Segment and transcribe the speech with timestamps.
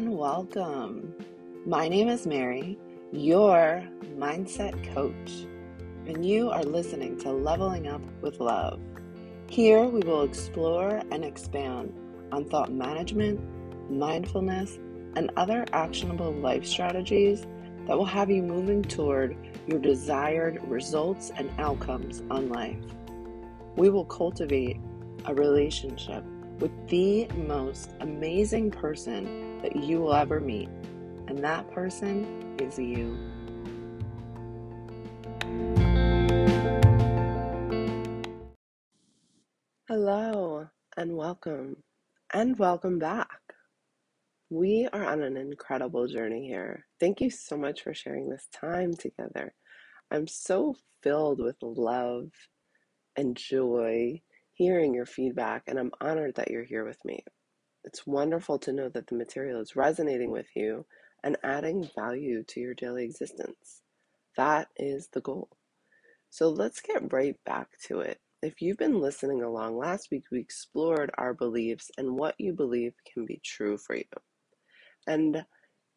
[0.00, 1.14] and welcome.
[1.66, 2.78] My name is Mary,
[3.12, 3.86] your
[4.16, 5.46] mindset coach,
[6.06, 8.80] and you are listening to Leveling Up with Love.
[9.50, 11.92] Here we will explore and expand
[12.32, 13.40] on thought management,
[13.90, 14.78] mindfulness,
[15.16, 17.46] and other actionable life strategies
[17.86, 19.36] that will have you moving toward
[19.66, 22.82] your desired results and outcomes on life.
[23.76, 24.78] We will cultivate
[25.26, 26.24] a relationship
[26.60, 30.68] with the most amazing person that you will ever meet,
[31.26, 33.16] and that person is you.
[39.88, 41.82] Hello, and welcome,
[42.34, 43.40] and welcome back.
[44.50, 46.84] We are on an incredible journey here.
[46.98, 49.54] Thank you so much for sharing this time together.
[50.10, 52.32] I'm so filled with love
[53.16, 54.20] and joy
[54.60, 57.24] hearing your feedback, and I'm honored that you're here with me.
[57.82, 60.84] It's wonderful to know that the material is resonating with you
[61.24, 63.80] and adding value to your daily existence.
[64.36, 65.48] That is the goal.
[66.28, 68.18] So let's get right back to it.
[68.42, 72.92] If you've been listening along, last week we explored our beliefs and what you believe
[73.10, 74.04] can be true for you.
[75.06, 75.42] And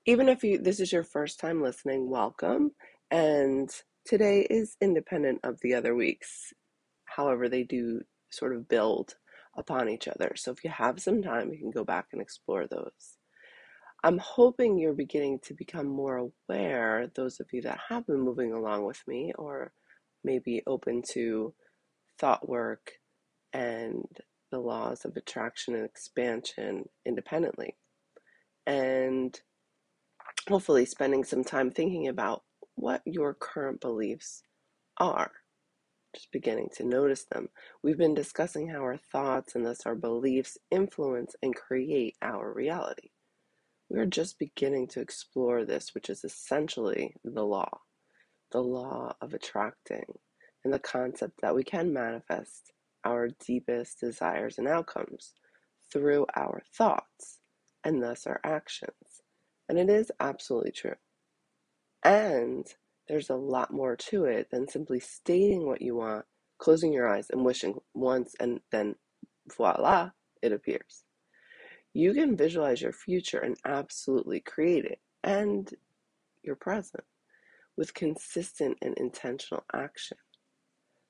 [0.06, 2.72] even if you this is your first time listening, welcome.
[3.12, 3.70] And
[4.06, 6.54] today is independent of the other weeks.
[7.04, 8.04] However, they do
[8.34, 9.16] sort of build
[9.56, 10.34] upon each other.
[10.36, 13.18] So if you have some time, you can go back and explore those.
[14.04, 18.52] I'm hoping you're beginning to become more aware, those of you that have been moving
[18.52, 19.72] along with me, or
[20.24, 21.54] maybe open to
[22.20, 22.94] thought work
[23.54, 24.06] and
[24.52, 27.76] the laws of attraction and expansion independently.
[28.66, 29.40] And
[30.50, 32.44] hopefully, spending some time thinking about
[32.76, 34.44] what your current beliefs
[34.98, 35.32] are
[36.16, 37.50] just beginning to notice them.
[37.84, 43.10] We've been discussing how our thoughts and thus our beliefs influence and create our reality.
[43.90, 47.70] We're just beginning to explore this, which is essentially the law
[48.54, 50.06] the law of attracting,
[50.64, 52.72] and the concept that we can manifest
[53.04, 55.34] our deepest desires and outcomes
[55.92, 57.40] through our thoughts
[57.84, 59.24] and thus our actions.
[59.68, 60.96] And it is absolutely true.
[62.04, 62.66] And
[63.08, 66.26] there's a lot more to it than simply stating what you want,
[66.58, 68.96] closing your eyes, and wishing once, and then
[69.56, 71.04] voila, it appears.
[71.94, 75.70] You can visualize your future and absolutely create it and
[76.42, 77.04] your present
[77.78, 80.18] with consistent and intentional action.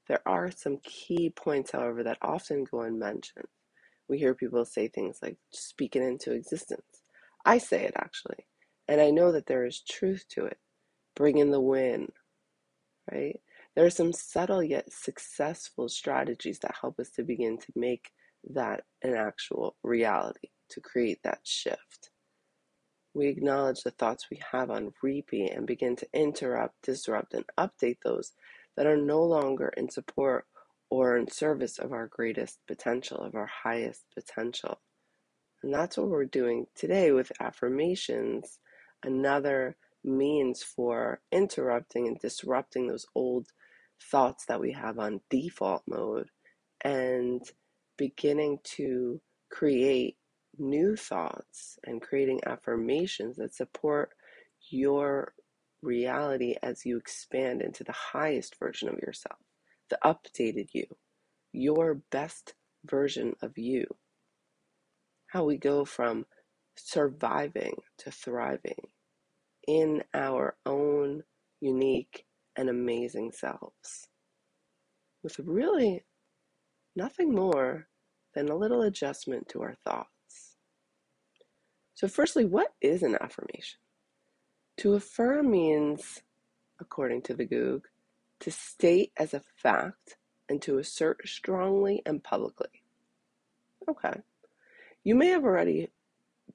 [0.07, 3.47] There are some key points, however, that often go unmentioned.
[4.09, 6.81] We hear people say things like, speak it into existence.
[7.45, 8.45] I say it actually,
[8.87, 10.57] and I know that there is truth to it
[11.15, 12.11] bring in the win,
[13.11, 13.39] right?
[13.75, 18.11] There are some subtle yet successful strategies that help us to begin to make
[18.51, 22.09] that an actual reality, to create that shift.
[23.13, 27.97] We acknowledge the thoughts we have on repeat and begin to interrupt, disrupt, and update
[28.03, 28.33] those
[28.75, 30.45] that are no longer in support
[30.89, 34.79] or in service of our greatest potential, of our highest potential.
[35.61, 38.59] And that's what we're doing today with affirmations,
[39.03, 43.47] another means for interrupting and disrupting those old
[44.01, 46.29] thoughts that we have on default mode
[46.81, 47.41] and
[47.97, 50.17] beginning to create
[50.57, 54.11] new thoughts and creating affirmations that support
[54.69, 55.33] your
[55.81, 59.39] reality as you expand into the highest version of yourself,
[59.89, 60.85] the updated you,
[61.51, 62.53] your best
[62.85, 63.85] version of you.
[65.27, 66.25] How we go from
[66.75, 68.87] surviving to thriving
[69.67, 71.23] in our own
[71.61, 72.25] unique
[72.55, 74.07] and amazing selves
[75.23, 76.03] with really
[76.95, 77.87] nothing more
[78.35, 80.57] than a little adjustment to our thoughts.
[81.95, 83.79] So, firstly, what is an affirmation?
[84.77, 86.21] To affirm means,
[86.81, 87.85] according to the Goog,
[88.41, 90.17] to state as a fact
[90.49, 92.83] and to assert strongly and publicly.
[93.89, 94.21] Okay.
[95.03, 95.91] You may have already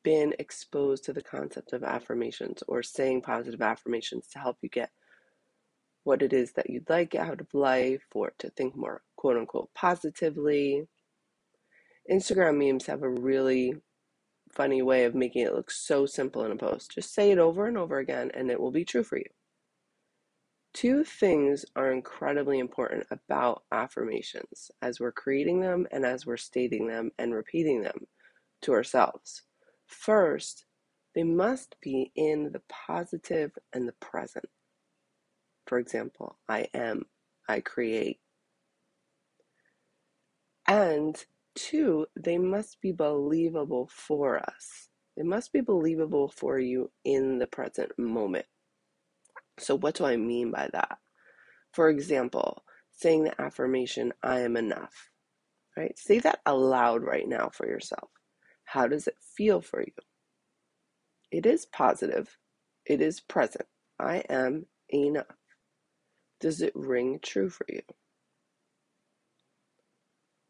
[0.09, 4.91] been exposed to the concept of affirmations or saying positive affirmations to help you get
[6.05, 9.69] what it is that you'd like out of life or to think more quote unquote
[9.75, 10.89] positively.
[12.11, 13.75] Instagram memes have a really
[14.51, 16.93] funny way of making it look so simple in a post.
[16.95, 19.31] Just say it over and over again and it will be true for you.
[20.73, 26.87] Two things are incredibly important about affirmations as we're creating them and as we're stating
[26.89, 28.07] them and repeating them
[28.63, 29.43] to ourselves.
[29.89, 30.67] First,
[31.17, 34.47] they must be in the positive and the present.
[35.67, 37.05] For example, I am,
[37.49, 38.21] I create.
[40.69, 41.17] And
[41.57, 44.89] two, they must be believable for us.
[45.17, 48.47] They must be believable for you in the present moment.
[49.59, 50.99] So, what do I mean by that?
[51.75, 55.11] For example, saying the affirmation, I am enough,
[55.77, 55.99] right?
[55.99, 58.11] Say that aloud right now for yourself.
[58.73, 59.93] How does it feel for you?
[61.31, 62.37] It is positive,
[62.85, 63.67] it is present.
[63.99, 65.37] I am enough.
[66.39, 67.81] Does it ring true for you?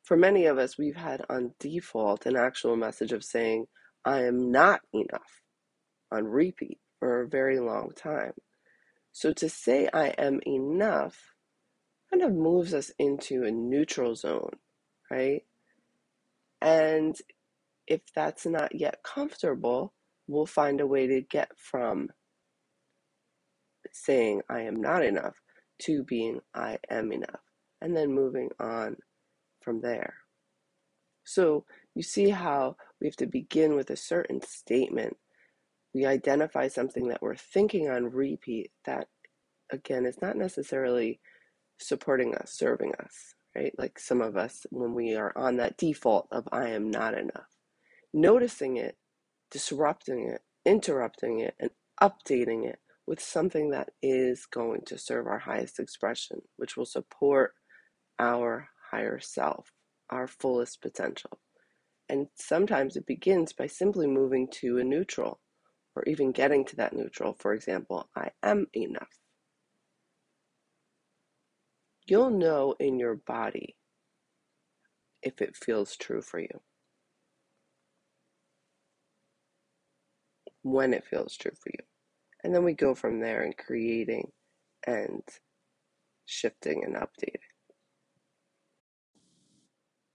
[0.02, 3.66] For many of us, we've had on default an actual message of saying,
[4.04, 5.42] I am not enough
[6.10, 8.32] on repeat for a very long time.
[9.12, 11.34] So to say I am enough
[12.10, 14.56] kind of moves us into a neutral zone,
[15.08, 15.44] right?
[16.60, 17.16] And
[17.88, 19.94] if that's not yet comfortable,
[20.29, 22.11] we'll find a way to get from
[23.93, 25.40] saying I am not enough
[25.81, 27.40] to being I am enough,
[27.81, 28.96] and then moving on
[29.62, 30.14] from there.
[31.25, 31.64] So
[31.94, 35.17] you see how we have to begin with a certain statement.
[35.94, 39.08] We identify something that we're thinking on repeat that,
[39.73, 41.20] again, is not necessarily
[41.81, 43.73] supporting us, serving us, right?
[43.79, 47.49] Like some of us, when we are on that default of I am not enough,
[48.20, 48.96] noticing it,
[49.50, 51.70] disrupting it, interrupting it, and
[52.02, 57.54] updating it with something that is going to serve our highest expression, which will support
[58.18, 59.72] our higher self,
[60.10, 61.38] our fullest potential.
[62.08, 65.40] And sometimes it begins by simply moving to a neutral
[65.94, 67.36] or even getting to that neutral.
[67.38, 69.20] For example, I am enough.
[72.06, 73.76] You'll know in your body
[75.22, 76.60] if it feels true for you.
[80.70, 81.84] When it feels true for you.
[82.44, 84.30] And then we go from there in creating
[84.86, 85.22] and
[86.26, 87.40] shifting and updating.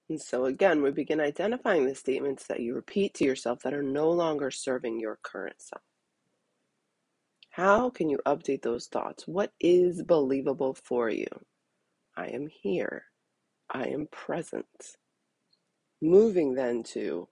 [0.09, 3.83] And so again, we begin identifying the statements that you repeat to yourself that are
[3.83, 5.81] no longer serving your current self.
[7.49, 9.27] How can you update those thoughts?
[9.27, 11.27] What is believable for you?
[12.15, 13.05] I am here.
[13.71, 14.97] I am present.
[16.01, 17.27] Moving then to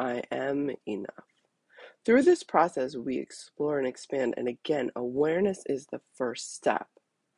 [0.00, 1.33] I am enough.
[2.04, 4.34] Through this process, we explore and expand.
[4.36, 6.88] And again, awareness is the first step,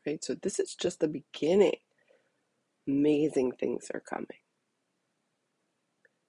[0.07, 0.23] right?
[0.23, 1.77] So this is just the beginning.
[2.89, 4.27] Amazing things are coming.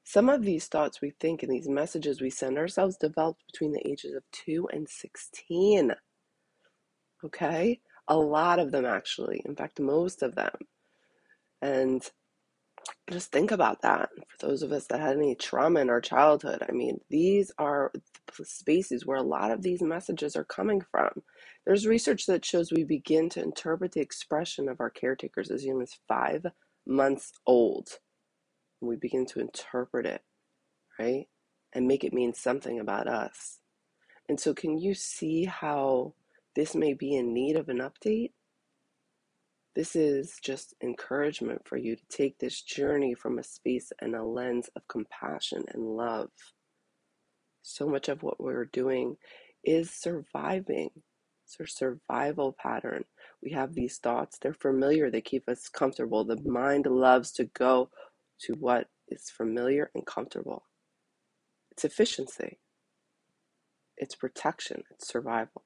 [0.04, 3.86] Some of these thoughts we think and these messages we send ourselves developed between the
[3.86, 5.92] ages of 2 and 16.
[7.26, 7.80] Okay?
[8.08, 9.42] A lot of them, actually.
[9.46, 10.54] In fact, most of them.
[11.62, 12.10] And
[13.12, 16.64] just think about that for those of us that had any trauma in our childhood.
[16.68, 17.92] I mean, these are
[18.38, 21.24] the spaces where a lot of these messages are coming from.
[21.66, 25.82] There's research that shows we begin to interpret the expression of our caretakers as young
[25.82, 26.46] as five
[26.86, 27.90] months old.
[28.82, 30.22] We begin to interpret it,
[31.00, 31.28] right?
[31.74, 33.60] And make it mean something about us.
[34.30, 36.14] And so, can you see how
[36.56, 38.32] this may be in need of an update?
[39.78, 44.24] This is just encouragement for you to take this journey from a space and a
[44.24, 46.32] lens of compassion and love.
[47.62, 49.18] So much of what we're doing
[49.64, 50.90] is surviving.
[51.46, 53.06] It's our survival pattern.
[53.44, 56.24] We have these thoughts, they're familiar, they keep us comfortable.
[56.24, 57.92] The mind loves to go
[58.40, 60.64] to what is familiar and comfortable.
[61.70, 62.58] It's efficiency,
[63.96, 65.66] it's protection, it's survival.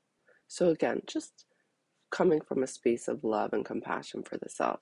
[0.50, 1.46] So, again, just
[2.12, 4.80] coming from a space of love and compassion for the self.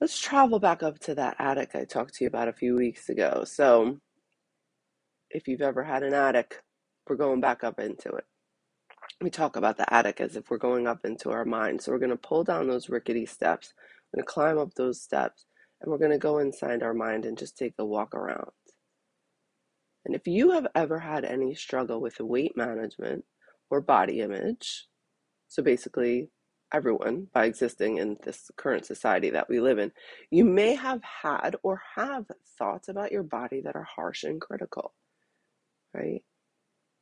[0.00, 3.08] Let's travel back up to that attic I talked to you about a few weeks
[3.08, 3.44] ago.
[3.46, 4.00] So,
[5.30, 6.62] if you've ever had an attic,
[7.08, 8.24] we're going back up into it.
[9.20, 11.80] We talk about the attic as if we're going up into our mind.
[11.80, 13.72] So, we're going to pull down those rickety steps,
[14.12, 15.46] we're going to climb up those steps,
[15.80, 18.50] and we're going to go inside our mind and just take a walk around.
[20.04, 23.24] And if you have ever had any struggle with weight management
[23.70, 24.86] or body image,
[25.54, 26.30] so basically,
[26.72, 29.92] everyone, by existing in this current society that we live in,
[30.28, 32.24] you may have had or have
[32.58, 34.92] thoughts about your body that are harsh and critical,
[35.94, 36.24] right?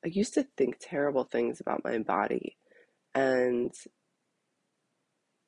[0.05, 2.59] I used to think terrible things about my body.
[3.15, 3.73] And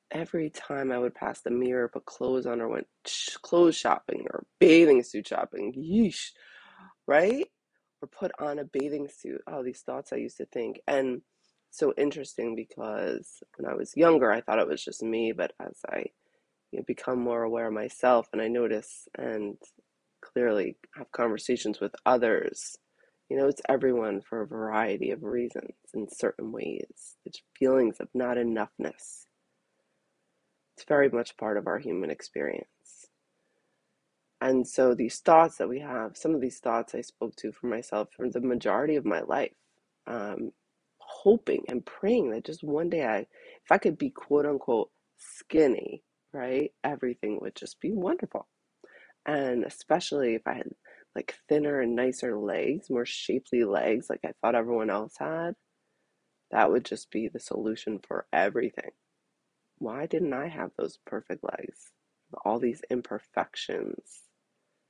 [0.09, 2.87] every time I would pass the mirror, put clothes on, or went
[3.43, 6.31] clothes shopping or bathing suit shopping, yeesh,
[7.05, 7.45] right?
[8.01, 9.41] Or put on a bathing suit.
[9.45, 10.79] All these thoughts I used to think.
[10.87, 11.21] And
[11.77, 15.79] so interesting because when I was younger, I thought it was just me, but as
[15.89, 16.05] I
[16.71, 19.57] you know, become more aware of myself and I notice and
[20.21, 22.77] clearly have conversations with others,
[23.29, 27.17] you know, it's everyone for a variety of reasons in certain ways.
[27.25, 29.25] It's feelings of not enoughness.
[30.75, 32.67] It's very much part of our human experience.
[34.41, 37.67] And so these thoughts that we have, some of these thoughts I spoke to for
[37.67, 39.55] myself for the majority of my life,
[40.05, 40.51] um,
[41.25, 46.03] hoping and praying that just one day I, if I could be quote unquote skinny,
[46.31, 48.47] right, everything would just be wonderful.
[49.25, 50.69] And especially if I had
[51.15, 55.55] like thinner and nicer legs, more shapely legs, like I thought everyone else had,
[56.51, 58.91] that would just be the solution for everything.
[59.79, 61.91] Why didn't I have those perfect legs?
[62.45, 64.21] All these imperfections.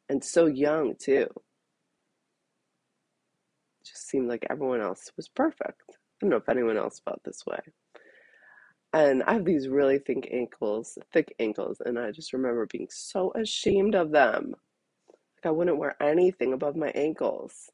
[0.10, 1.30] And so young, too.
[3.82, 5.82] It just seemed like everyone else was perfect.
[6.25, 7.60] Don't know if anyone else felt this way.
[8.94, 13.32] And I have these really thick ankles, thick ankles, and I just remember being so
[13.36, 14.55] ashamed of them.
[15.08, 17.70] Like I wouldn't wear anything above my ankles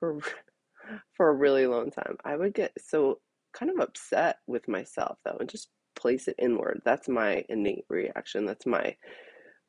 [0.00, 0.18] for
[1.16, 2.16] for a really long time.
[2.24, 3.20] I would get so
[3.52, 6.82] kind of upset with myself though and just place it inward.
[6.84, 8.46] That's my innate reaction.
[8.46, 8.96] That's my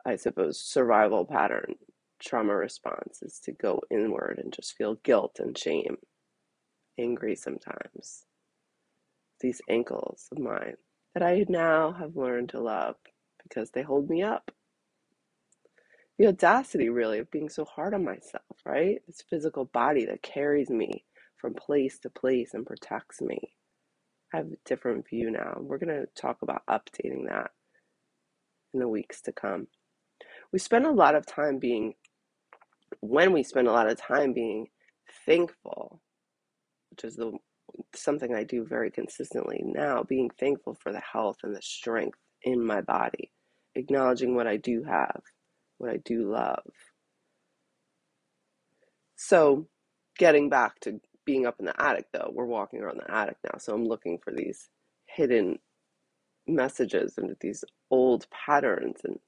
[0.07, 1.75] I suppose survival pattern
[2.19, 5.97] trauma response is to go inward and just feel guilt and shame,
[6.99, 8.25] angry sometimes
[9.39, 10.75] these ankles of mine
[11.13, 12.95] that I now have learned to love
[13.43, 14.51] because they hold me up.
[16.17, 19.01] The audacity, really, of being so hard on myself, right?
[19.05, 21.05] This physical body that carries me
[21.37, 23.53] from place to place and protects me.
[24.33, 25.57] I have a different view now.
[25.59, 27.51] We're going to talk about updating that
[28.73, 29.67] in the weeks to come.
[30.51, 31.93] We spend a lot of time being,
[32.99, 34.67] when we spend a lot of time being
[35.25, 36.01] thankful,
[36.97, 37.31] which is the
[37.93, 42.63] something I do very consistently now, being thankful for the health and the strength in
[42.63, 43.31] my body,
[43.75, 45.21] acknowledging what I do have,
[45.77, 46.63] what I do love.
[49.15, 49.67] So,
[50.17, 53.57] getting back to being up in the attic, though, we're walking around the attic now,
[53.59, 54.69] so I'm looking for these
[55.05, 55.59] hidden
[56.47, 59.01] messages and these old patterns.
[59.03, 59.19] And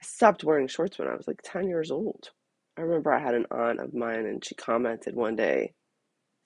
[0.00, 2.30] I stopped wearing shorts when I was like 10 years old.
[2.76, 5.74] I remember I had an aunt of mine, and she commented one day,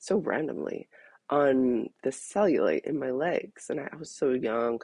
[0.03, 0.89] so randomly
[1.31, 3.67] on the cellulite in my legs.
[3.71, 4.81] And I was so young.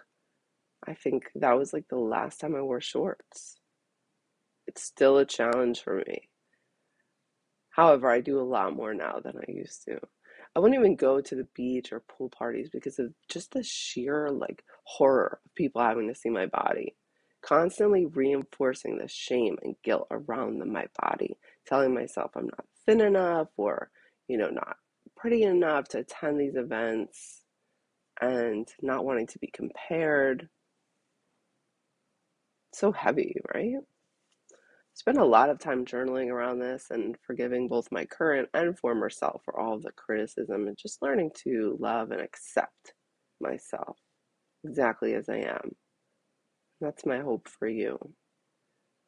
[0.87, 3.56] I think that was like the last time I wore shorts.
[4.68, 6.28] It's still a challenge for me.
[7.70, 9.98] However, I do a lot more now than I used to.
[10.54, 14.30] I wouldn't even go to the beach or pool parties because of just the sheer
[14.30, 16.94] like horror of people having to see my body.
[17.42, 23.48] Constantly reinforcing the shame and guilt around my body, telling myself I'm not thin enough
[23.56, 23.90] or,
[24.28, 24.76] you know, not
[25.18, 27.42] pretty enough to attend these events
[28.20, 30.48] and not wanting to be compared.
[32.72, 33.76] So heavy, right?
[34.94, 39.08] Spent a lot of time journaling around this and forgiving both my current and former
[39.08, 42.94] self for all the criticism and just learning to love and accept
[43.40, 43.96] myself
[44.64, 45.76] exactly as I am.
[46.80, 47.96] That's my hope for you.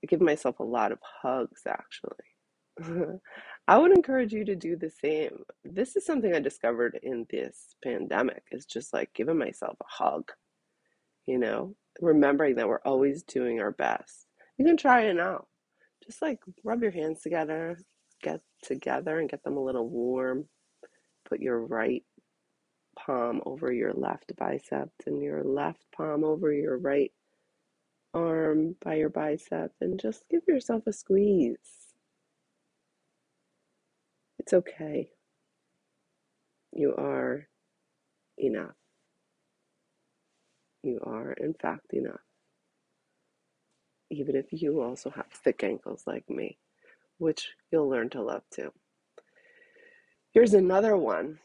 [0.03, 2.11] I give myself a lot of hugs actually.
[3.69, 5.45] I would encourage you to do the same.
[5.65, 10.33] This is something I discovered in this pandemic is just like giving myself a hug,
[11.27, 14.27] you know, remembering that we're always doing our best.
[14.59, 15.47] You can try it now.
[16.05, 17.79] Just like rub your hands together,
[18.23, 20.47] get together and get them a little warm.
[21.29, 22.05] Put your right
[22.99, 27.13] palm over your left bicep and your left palm over your right
[28.15, 31.80] arm by your bicep and just give yourself a squeeze.
[34.51, 35.09] It's okay.
[36.73, 37.47] You are
[38.37, 38.75] enough.
[40.83, 42.19] You are, in fact, enough.
[44.11, 46.59] Even if you also have thick ankles like me,
[47.19, 48.73] which you'll learn to love too.
[50.33, 51.39] Here's another one.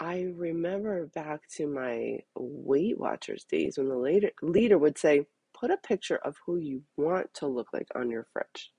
[0.00, 5.70] I remember back to my Weight Watchers days when the leader, leader would say, put
[5.70, 8.72] a picture of who you want to look like on your fridge.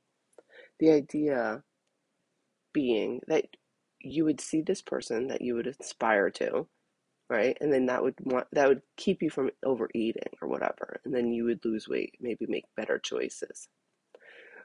[0.82, 1.64] The idea
[2.78, 3.46] being that
[4.00, 6.68] you would see this person that you would aspire to
[7.30, 7.58] right?
[7.60, 11.32] And then that would want that would keep you from overeating or whatever and then
[11.34, 13.68] you would lose weight maybe make better choices.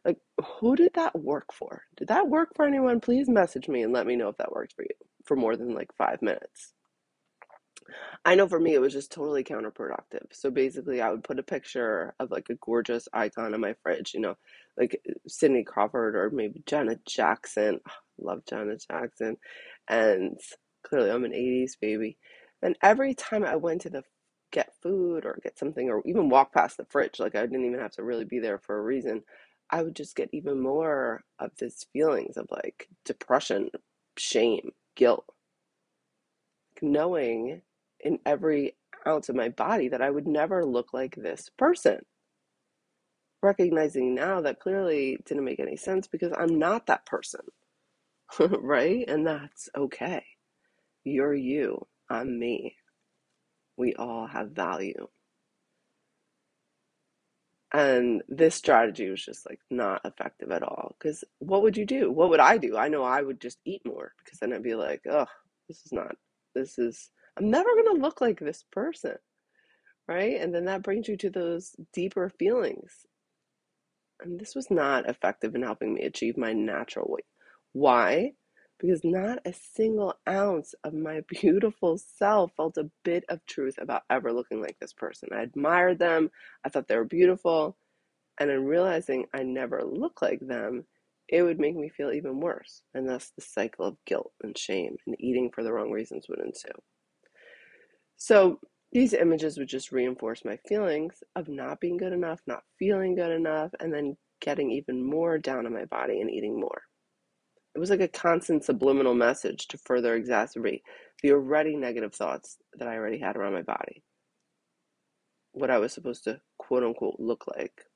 [0.04, 1.85] Like who did that work for?
[1.97, 3.00] Did that work for anyone?
[3.00, 5.75] Please message me and let me know if that worked for you for more than
[5.75, 6.75] like five minutes
[8.25, 10.27] I know for me it was just totally counterproductive.
[10.33, 14.15] So basically, I would put a picture of like a gorgeous icon in my fridge,
[14.15, 14.37] you know,
[14.77, 17.81] like Cindy Crawford or maybe Janet Jackson.
[17.89, 19.37] Ah, love Janet Jackson.
[19.89, 20.39] And
[20.85, 22.19] clearly, I'm an 80s baby.
[22.62, 24.05] And every time I went to the
[24.53, 27.81] get food or get something or even walk past the fridge, like I didn't even
[27.81, 29.23] have to really be there for a reason,
[29.71, 33.71] I would just get even more of these feelings of like depression,
[34.17, 35.25] shame, guilt.
[36.81, 37.62] Knowing
[38.02, 42.00] in every ounce of my body that I would never look like this person.
[43.42, 47.40] recognizing now that clearly didn't make any sense because I'm not that person,
[48.40, 49.04] right?
[49.09, 50.25] And that's okay.
[51.04, 52.76] You're you, I'm me.
[53.76, 55.09] We all have value.
[57.73, 60.97] And this strategy was just like not effective at all.
[60.99, 62.11] Because what would you do?
[62.12, 62.76] What would I do?
[62.76, 65.26] I know I would just eat more because then I'd be like, oh,
[65.68, 66.16] this is not,
[66.54, 69.17] this is, I'm never going to look like this person.
[70.09, 70.41] Right.
[70.41, 73.07] And then that brings you to those deeper feelings.
[74.21, 77.25] And this was not effective in helping me achieve my natural weight.
[77.73, 78.33] Why?
[78.79, 84.03] Because not a single ounce of my beautiful self felt a bit of truth about
[84.11, 85.31] ever looking like this person.
[85.33, 86.31] I admired them,
[86.65, 87.77] I thought they were beautiful,
[88.39, 90.87] and in realizing I never look like them,
[91.29, 92.83] it would make me feel even worse.
[92.95, 96.41] And thus the cycle of guilt and shame and eating for the wrong reasons would
[96.41, 96.71] ensue.
[98.25, 98.61] So
[98.93, 103.33] these images would just reinforce my feelings of not being good enough, not feeling good
[103.33, 106.83] enough, and then getting even more down on my body and eating more.
[107.75, 110.83] It was like a constant subliminal message to further exacerbate
[111.21, 114.05] the already negative thoughts that I already had around my body.
[115.50, 117.87] What I was supposed to quote unquote look like.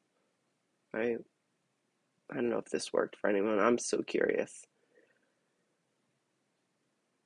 [0.92, 1.18] Right?
[2.32, 3.60] I don't know if this worked for anyone.
[3.60, 4.66] I'm so curious.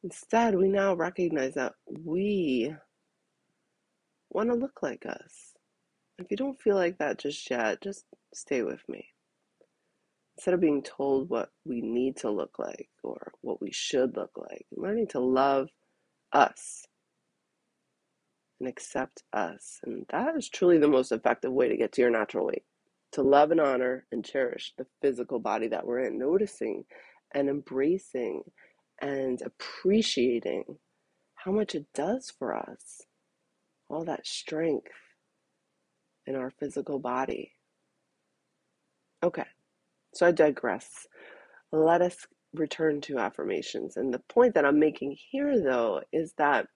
[0.03, 2.75] Instead, we now recognize that we
[4.31, 5.55] want to look like us.
[6.19, 9.07] If you don't feel like that just yet, just stay with me
[10.37, 14.31] instead of being told what we need to look like or what we should look
[14.37, 15.69] like, learning to love
[16.33, 16.87] us
[18.59, 19.81] and accept us.
[19.85, 22.65] And that is truly the most effective way to get to your natural weight
[23.13, 26.85] to love and honor and cherish the physical body that we're in, noticing
[27.35, 28.43] and embracing
[29.01, 30.65] and appreciating
[31.35, 33.03] how much it does for us.
[33.91, 34.93] All that strength
[36.27, 37.53] in our physical body.
[39.23, 39.45] Okay,
[40.15, 41.09] so I digress.
[41.73, 43.97] Let us return to affirmations.
[43.97, 46.69] And the point that I'm making here, though, is that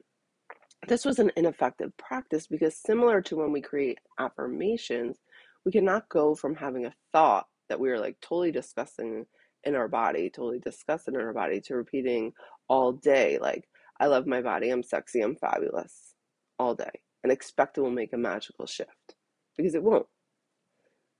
[0.88, 5.18] this was an ineffective practice because, similar to when we create affirmations,
[5.64, 9.24] we cannot go from having a thought that we are like totally discussing
[9.62, 12.32] in our body, totally discussing in our body, to repeating
[12.68, 13.64] all day, like,
[14.00, 16.13] I love my body, I'm sexy, I'm fabulous,
[16.58, 16.90] all day,
[17.24, 19.16] and expect it will make a magical shift
[19.56, 20.06] because it won't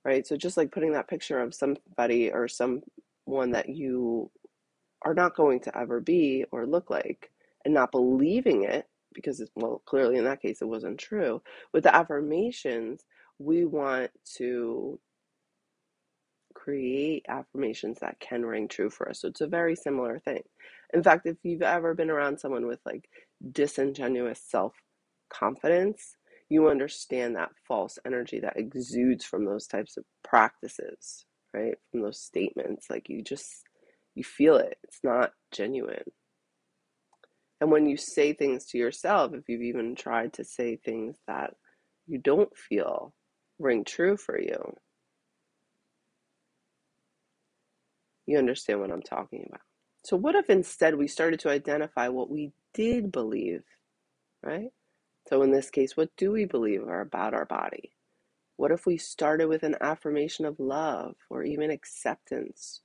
[0.05, 0.25] right?
[0.25, 4.31] So just like putting that picture of somebody or someone that you
[5.03, 7.31] are not going to ever be or look like
[7.65, 11.41] and not believing it because well clearly in that case it wasn't true
[11.73, 13.01] with the affirmations
[13.39, 14.99] we want to
[16.55, 20.41] create affirmations that can ring true for us so it's a very similar thing
[20.93, 23.09] in fact if you've ever been around someone with like
[23.51, 24.73] disingenuous self
[25.29, 26.15] confidence
[26.49, 31.75] you understand that false energy that exudes from those types of practices, right?
[31.91, 32.87] From those statements.
[32.89, 33.63] Like you just,
[34.13, 34.77] you feel it.
[34.83, 36.03] It's not genuine.
[37.61, 41.53] And when you say things to yourself, if you've even tried to say things that
[42.05, 43.13] you don't feel
[43.57, 44.75] ring true for you,
[48.27, 49.61] you understand what I'm talking about.
[50.03, 53.63] So, what if instead we started to identify what we did believe,
[54.43, 54.69] right?
[55.27, 57.93] So, in this case, what do we believe about our body?
[58.57, 62.81] What if we started with an affirmation of love or even acceptance?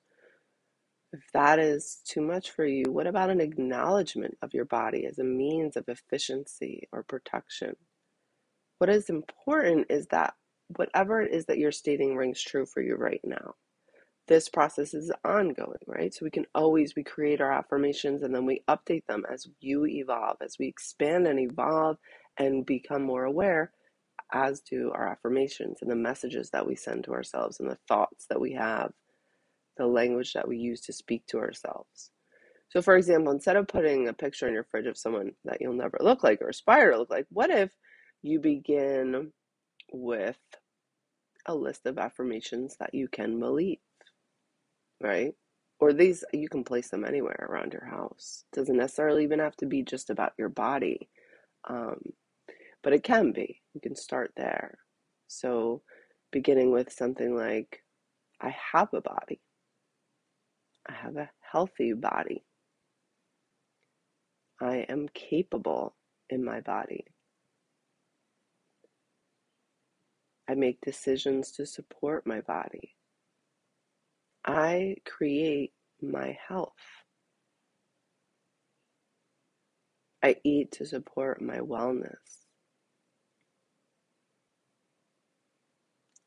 [1.12, 5.18] If that is too much for you, what about an acknowledgement of your body as
[5.18, 7.76] a means of efficiency or protection?
[8.78, 10.34] What is important is that
[10.76, 13.54] whatever it is that you're stating rings true for you right now
[14.28, 16.14] this process is ongoing, right?
[16.14, 19.86] So we can always we create our affirmations and then we update them as you
[19.86, 21.98] evolve, as we expand and evolve
[22.40, 23.72] and become more aware,
[24.32, 28.26] as do our affirmations and the messages that we send to ourselves and the thoughts
[28.30, 28.92] that we have,
[29.78, 32.12] the language that we use to speak to ourselves.
[32.70, 35.74] So, for example, instead of putting a picture in your fridge of someone that you'll
[35.74, 37.72] never look like or aspire to look like, what if
[38.22, 39.32] you begin
[39.92, 40.38] with
[41.46, 43.78] a list of affirmations that you can believe?
[45.02, 45.34] right?
[45.80, 48.44] Or these, you can place them anywhere around your house.
[48.54, 51.08] Doesn't necessarily even have to be just about your body,
[51.68, 52.00] um,
[52.82, 53.60] but it can be.
[53.74, 54.78] You can start there.
[55.28, 55.82] So,
[56.32, 57.82] beginning with something like,
[58.40, 59.40] I have a body,
[60.88, 62.44] I have a healthy body,
[64.60, 65.94] I am capable
[66.30, 67.04] in my body.
[70.48, 72.96] I make decisions to support my body.
[74.46, 76.72] I create my health.
[80.22, 82.49] I eat to support my wellness.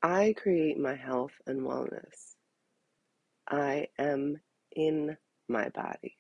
[0.04, 2.36] I create my health and wellness.
[3.50, 4.38] I am
[4.76, 5.18] in
[5.50, 6.18] my body.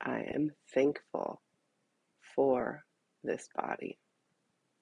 [0.00, 1.42] I am thankful
[2.36, 2.84] for
[3.24, 3.98] this body.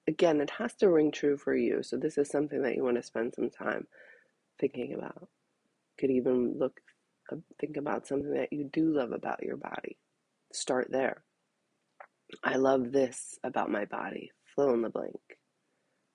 [0.07, 1.83] Again, it has to ring true for you.
[1.83, 3.87] So, this is something that you want to spend some time
[4.59, 5.29] thinking about.
[5.99, 6.79] Could even look,
[7.31, 9.97] uh, think about something that you do love about your body.
[10.53, 11.23] Start there.
[12.43, 14.31] I love this about my body.
[14.55, 15.19] Fill in the blank.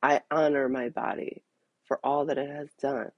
[0.02, 1.42] I honor my body
[1.84, 3.10] for all that it has done.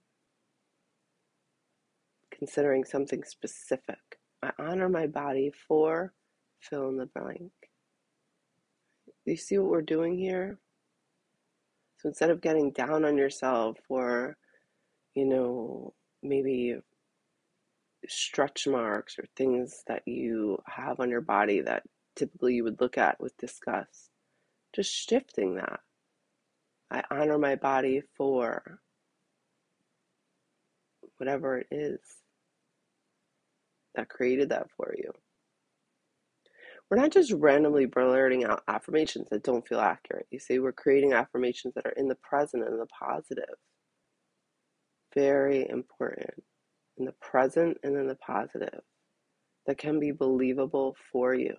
[2.30, 4.18] Considering something specific.
[4.42, 6.14] I honor my body for
[6.60, 7.52] fill in the blank.
[9.26, 10.58] You see what we're doing here?
[11.98, 14.36] So instead of getting down on yourself or,
[15.14, 16.76] you know, maybe
[18.08, 21.82] stretch marks or things that you have on your body that
[22.16, 24.09] typically you would look at with disgust,
[24.74, 25.80] just shifting that.
[26.90, 28.80] I honor my body for
[31.18, 32.00] whatever it is
[33.94, 35.12] that created that for you.
[36.90, 40.26] We're not just randomly blurting out affirmations that don't feel accurate.
[40.30, 43.54] You see, we're creating affirmations that are in the present and the positive.
[45.14, 46.42] Very important.
[46.98, 48.80] In the present and in the positive
[49.66, 51.54] that can be believable for you.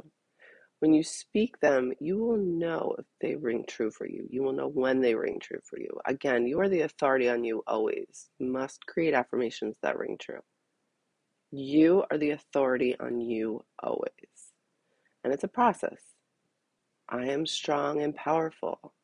[0.82, 4.28] When you speak them, you will know if they ring true for you.
[4.32, 5.91] You will know when they ring true for you.
[6.06, 8.30] Again, you are the authority on you always.
[8.39, 10.41] You must create affirmations that ring true.
[11.52, 14.54] You are the authority on you always.
[15.24, 16.02] And it's a process.
[17.08, 18.96] I am strong and powerful.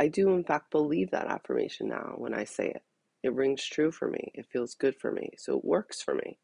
[0.00, 2.82] I do, in fact, believe that affirmation now when I say it.
[3.22, 4.32] It rings true for me.
[4.34, 5.30] It feels good for me.
[5.38, 6.38] So it works for me.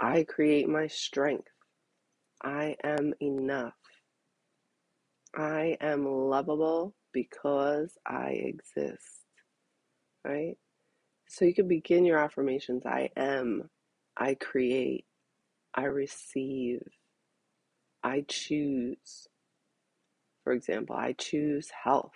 [0.00, 1.48] I create my strength.
[2.42, 3.74] I am enough.
[5.36, 9.26] I am lovable because I exist.
[10.24, 10.56] Right?
[11.28, 13.70] So you can begin your affirmations I am,
[14.16, 15.06] I create,
[15.74, 16.82] I receive,
[18.02, 19.28] I choose.
[20.44, 22.12] For example, I choose health.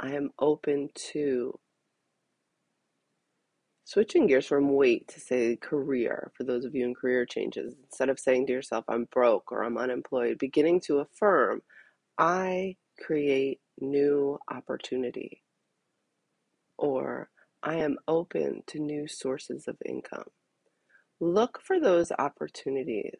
[0.00, 1.58] I am open to
[3.84, 8.08] Switching gears from weight to say career, for those of you in career changes, instead
[8.08, 11.62] of saying to yourself, I'm broke or I'm unemployed, beginning to affirm,
[12.18, 15.42] I create new opportunity
[16.78, 17.28] or
[17.62, 20.24] I am open to new sources of income.
[21.20, 23.18] Look for those opportunities.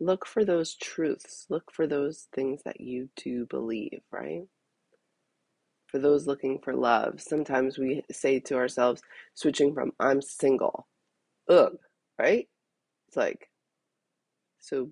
[0.00, 1.46] Look for those truths.
[1.48, 4.44] Look for those things that you do believe, right?
[5.94, 9.00] For those looking for love, sometimes we say to ourselves,
[9.34, 10.88] switching from I'm single,
[11.48, 11.76] ugh,
[12.18, 12.48] right?
[13.06, 13.48] It's like,
[14.58, 14.90] so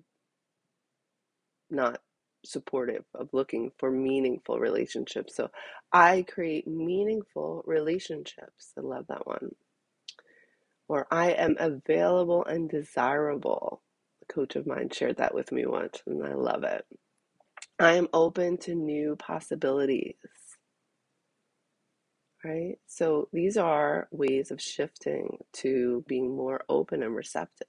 [1.69, 1.99] not
[2.45, 5.35] supportive of looking for meaningful relationships.
[5.35, 5.51] So
[5.91, 8.71] I create meaningful relationships.
[8.77, 9.55] I love that one.
[10.87, 13.81] Or I am available and desirable.
[14.21, 16.85] A coach of mine shared that with me once, and I love it.
[17.77, 20.15] I am open to new possibilities
[22.45, 22.77] right?
[22.87, 27.67] So these are ways of shifting to being more open and receptive.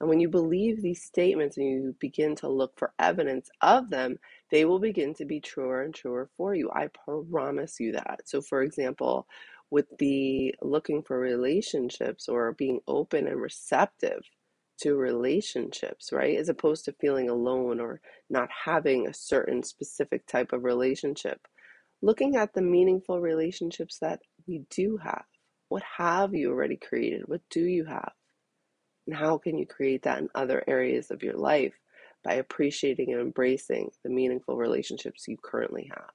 [0.00, 4.18] And when you believe these statements and you begin to look for evidence of them,
[4.50, 6.70] they will begin to be truer and truer for you.
[6.72, 6.88] I
[7.30, 8.22] promise you that.
[8.24, 9.26] So, for example,
[9.70, 14.22] with the looking for relationships or being open and receptive
[14.80, 16.38] to relationships, right?
[16.38, 21.46] As opposed to feeling alone or not having a certain specific type of relationship
[22.02, 25.24] looking at the meaningful relationships that we do have.
[25.68, 27.22] What have you already created?
[27.26, 28.12] What do you have?
[29.06, 31.74] And how can you create that in other areas of your life
[32.24, 36.10] by appreciating and embracing the meaningful relationships you currently have?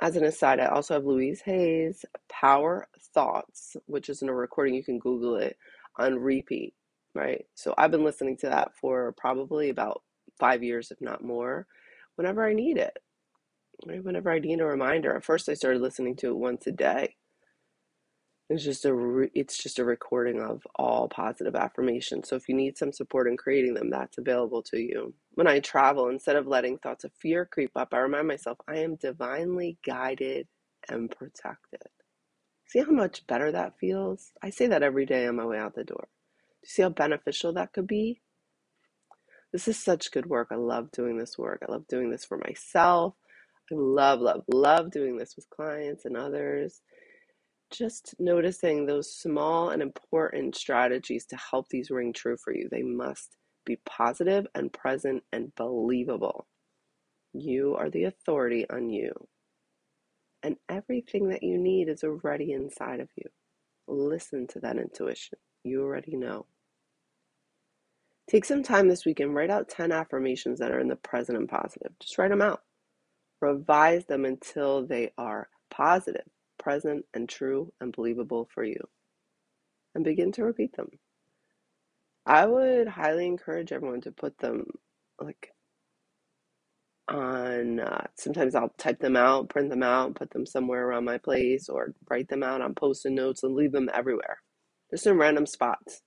[0.00, 4.74] As an aside, I also have Louise Hay's Power Thoughts, which is in a recording.
[4.74, 5.56] You can Google it
[5.98, 6.74] on repeat,
[7.14, 7.44] right?
[7.54, 10.02] So I've been listening to that for probably about
[10.38, 11.66] five years, if not more,
[12.14, 12.96] whenever I need it?
[13.84, 15.16] Whenever I need a reminder.
[15.16, 17.16] At first, I started listening to it once a day.
[18.50, 22.28] It's just a re- it's just a recording of all positive affirmations.
[22.28, 25.14] So if you need some support in creating them, that's available to you.
[25.34, 28.78] When I travel, instead of letting thoughts of fear creep up, I remind myself I
[28.78, 30.48] am divinely guided
[30.88, 31.82] and protected.
[32.66, 34.32] See how much better that feels?
[34.42, 36.08] I say that every day on my way out the door.
[36.08, 38.22] Do you see how beneficial that could be?
[39.52, 40.48] This is such good work.
[40.50, 41.62] I love doing this work.
[41.66, 43.14] I love doing this for myself.
[43.72, 46.82] I love, love, love doing this with clients and others.
[47.72, 52.68] Just noticing those small and important strategies to help these ring true for you.
[52.70, 56.48] They must Be positive and present and believable.
[57.34, 59.12] You are the authority on you.
[60.42, 63.24] And everything that you need is already inside of you.
[63.88, 65.38] Listen to that intuition.
[65.64, 66.46] You already know.
[68.30, 71.38] Take some time this week and write out 10 affirmations that are in the present
[71.38, 71.92] and positive.
[72.00, 72.62] Just write them out.
[73.40, 76.26] Revise them until they are positive,
[76.58, 78.80] present, and true and believable for you.
[79.94, 80.90] And begin to repeat them.
[82.26, 84.66] I would highly encourage everyone to put them
[85.20, 85.52] like
[87.08, 91.18] on uh, sometimes I'll type them out, print them out, put them somewhere around my
[91.18, 94.38] place, or write them out on post it notes and leave them everywhere.
[94.90, 96.02] Just in random spots,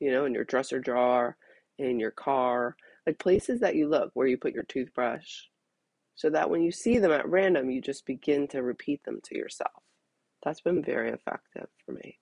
[0.00, 1.36] you know, in your dresser drawer,
[1.78, 5.44] in your car, like places that you look where you put your toothbrush,
[6.16, 9.36] so that when you see them at random, you just begin to repeat them to
[9.36, 9.82] yourself.
[10.42, 12.18] That's been very effective for me.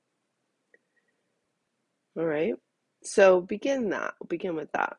[2.18, 2.54] All right.
[3.02, 4.14] So begin that.
[4.28, 4.96] Begin with that.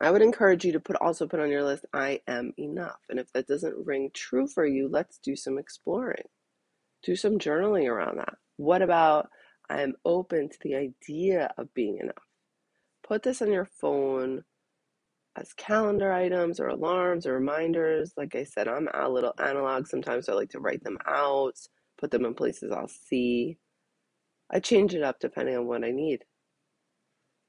[0.00, 3.00] I would encourage you to put also put on your list I am enough.
[3.08, 6.24] And if that doesn't ring true for you, let's do some exploring.
[7.02, 8.34] Do some journaling around that.
[8.56, 9.30] What about
[9.70, 12.16] I am open to the idea of being enough?
[13.02, 14.44] Put this on your phone
[15.36, 18.12] as calendar items or alarms or reminders.
[18.16, 19.86] Like I said, I'm a little analog.
[19.86, 21.56] Sometimes so I like to write them out,
[21.98, 23.58] put them in places I'll see.
[24.50, 26.24] I change it up depending on what I need.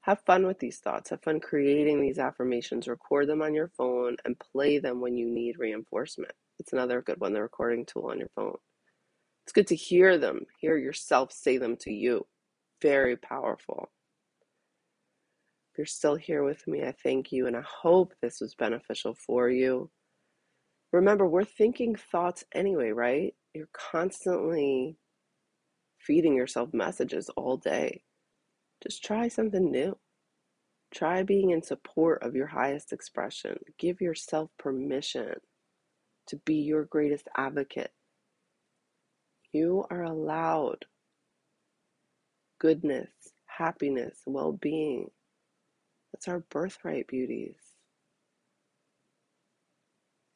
[0.02, 1.10] Have fun with these thoughts.
[1.10, 2.88] Have fun creating these affirmations.
[2.88, 6.32] Record them on your phone and play them when you need reinforcement.
[6.58, 8.56] It's another good one, the recording tool on your phone.
[9.44, 12.26] It's good to hear them, hear yourself say them to you.
[12.80, 13.90] Very powerful.
[15.74, 19.12] If you're still here with me, I thank you and I hope this was beneficial
[19.12, 19.90] for you.
[20.92, 23.34] Remember, we're thinking thoughts anyway, right?
[23.54, 24.98] You're constantly
[25.98, 28.04] feeding yourself messages all day.
[28.84, 29.98] Just try something new.
[30.92, 33.58] Try being in support of your highest expression.
[33.76, 35.34] Give yourself permission
[36.28, 37.90] to be your greatest advocate.
[39.52, 40.84] You are allowed
[42.60, 43.10] goodness,
[43.46, 45.10] happiness, well being.
[46.14, 47.56] That's our birthright, beauties.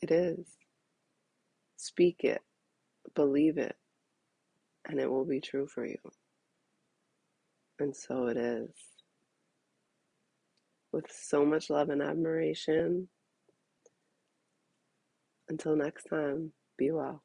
[0.02, 0.44] It is.
[1.76, 2.40] Speak it,
[3.14, 3.76] believe it,
[4.88, 5.98] and it will be true for you.
[7.78, 8.70] And so it is.
[10.90, 13.08] With so much love and admiration.
[15.48, 17.22] Until next time, be well.